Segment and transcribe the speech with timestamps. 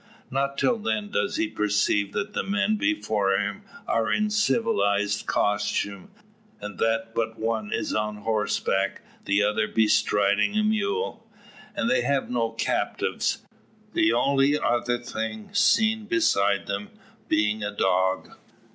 [0.31, 6.09] Not till then does he perceive that the men before him are in civilised costume,
[6.59, 11.27] and that but one is on horseback, the other bestriding a mule.
[11.75, 13.45] And they have no captives,
[13.93, 16.89] the only other thing seen beside them
[17.27, 18.33] being a dog!